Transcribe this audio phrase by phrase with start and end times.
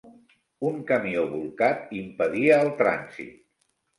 [0.69, 3.37] Un camió bolcat impedia el trànsit.